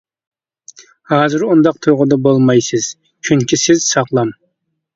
ھازىر 1.13 1.43
ئۇنداق 1.49 1.77
تۇيغۇدا 1.87 2.19
بولمايسىز، 2.29 2.89
چۈنكى 3.29 3.63
سىز 3.69 3.87
ساغلام! 3.95 4.37